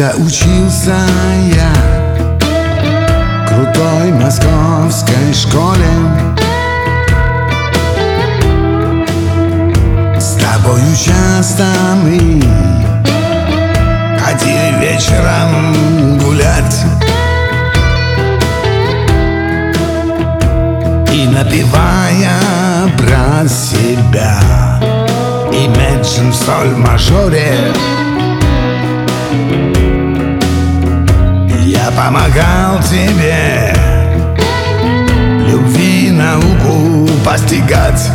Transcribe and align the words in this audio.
Когда 0.00 0.16
учился 0.16 0.96
я. 1.52 1.72
В 3.44 3.48
крутой 3.48 4.12
московской 4.12 5.34
школе. 5.34 5.84
С 10.18 10.36
тобою 10.36 10.96
часто 10.96 11.66
мы 12.02 12.42
ходили 14.18 14.80
вечером 14.80 16.18
гулять. 16.18 16.82
И 21.12 21.26
напевая 21.26 22.40
про 22.96 23.46
себя 23.46 24.40
Imagine 25.52 26.30
в 26.30 26.34
соль 26.34 26.74
мажоре 26.74 27.70
помогал 32.10 32.80
тебе. 32.82 33.72
Любви 35.46 36.10
науку 36.10 37.08
постигать 37.24 38.10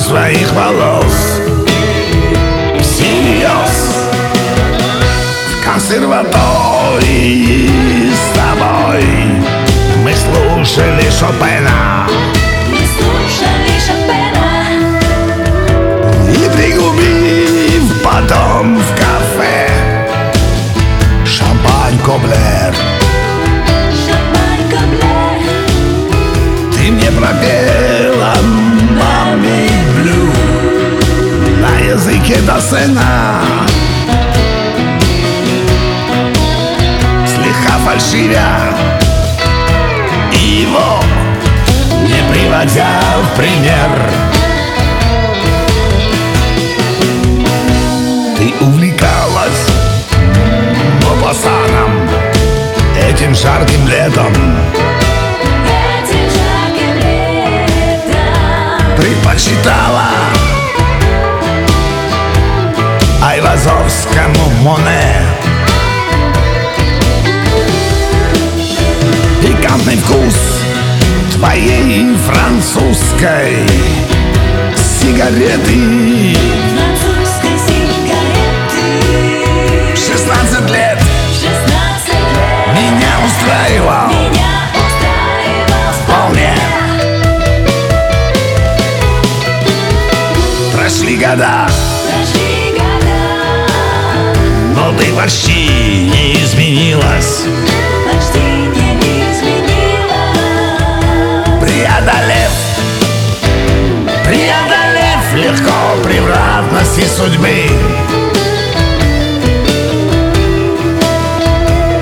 своих 0.00 0.52
волос. 0.52 1.40
Всерьез. 2.80 4.08
В 5.52 5.54
консерватории 5.64 8.10
с 8.10 8.36
тобой 8.36 9.04
Мы 10.02 10.12
слушали 10.14 11.08
Шопена. 11.10 12.06
Мы 12.68 12.78
слушали 12.96 13.74
Шопена. 13.86 14.50
И 16.28 16.48
пригубив 16.56 17.84
потом 18.02 18.64
в 18.78 18.88
кафе 18.96 19.09
Досена 32.60 33.40
Слегка 37.26 37.78
фальшивя 37.86 38.76
И 40.34 40.66
его 40.66 41.02
Не 42.02 42.20
приводя 42.30 43.00
в 43.22 43.36
пример. 43.38 44.10
Ты 48.36 48.52
увлекалась 48.62 48.89
Моне. 64.60 65.16
Пикантный 69.40 69.96
вкус 69.96 70.36
твоей 71.32 72.14
французской 72.16 73.66
сигареты. 74.76 76.36
Французской 76.76 77.56
сигареты. 77.66 78.20
16 79.96 80.70
лет. 80.70 80.98
16 81.32 82.12
лет. 82.12 82.20
Меня 82.76 83.12
устраивал. 83.24 84.08
Меня 84.08 84.52
устраивал 84.76 85.90
вполне. 86.04 86.54
Прошли 90.74 91.16
года, 91.16 91.69
почти 95.20 95.52
не 95.52 96.32
изменилась 96.42 97.44
Почти 98.10 98.38
не 98.38 99.22
изменила 99.30 100.22
Преодолев 101.60 102.52
Преодолев 104.24 105.22
легко 105.34 105.78
превратности 106.02 107.04
судьбы. 107.06 107.68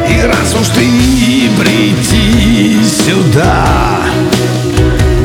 И 0.08 0.22
раз 0.22 0.54
уж 0.54 0.68
ты 0.68 0.86
прийти 1.58 2.80
сюда 2.84 4.02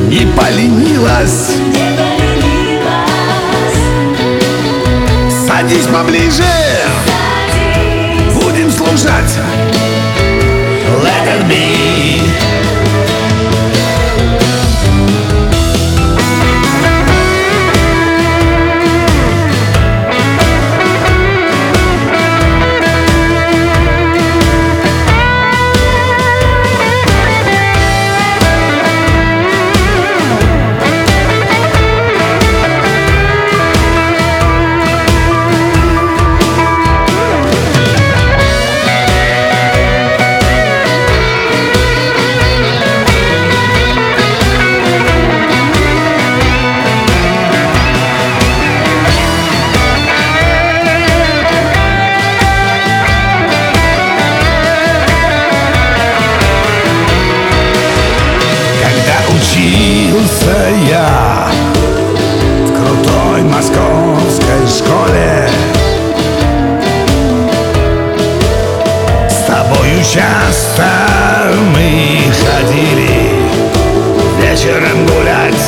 Не 0.08 0.26
поленилась. 0.36 1.52
Не 1.68 1.96
поленилась. 1.96 3.04
Садись 5.48 5.86
поближе 5.86 6.63
Let 9.36 11.28
it 11.28 11.48
be 11.50 12.53
часто 70.14 70.86
мы 71.74 72.22
ходили 72.46 73.50
вечером 74.40 75.06
гулять. 75.08 75.66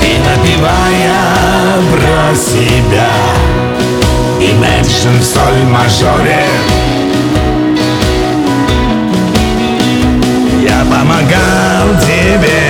И 0.00 0.18
напевая 0.28 1.14
про 1.90 2.36
себя 2.36 3.10
Imagine 4.38 5.18
в 5.18 5.24
соль 5.24 5.64
мажоре 5.70 6.44
Я 10.62 10.84
помогал 10.84 12.00
тебе 12.00 12.63